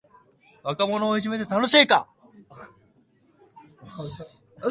[1.43, 2.09] 楽しいか